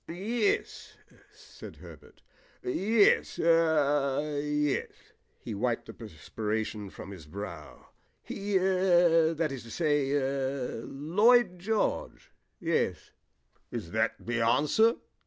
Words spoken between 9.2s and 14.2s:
that is to say er Lloyd George, yes." "Is that